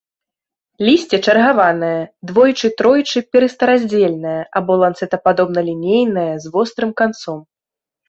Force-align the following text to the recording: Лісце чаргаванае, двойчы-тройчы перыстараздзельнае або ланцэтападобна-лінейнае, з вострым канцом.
Лісце 0.87 1.19
чаргаванае, 1.29 1.99
двойчы-тройчы 2.31 3.19
перыстараздзельнае 3.35 4.35
або 4.63 4.81
ланцэтападобна-лінейнае, 4.87 6.29
з 6.45 6.59
вострым 6.59 6.91
канцом. 7.05 7.39